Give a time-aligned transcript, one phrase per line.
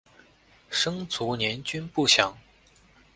[0.71, 2.35] 生卒年均不详。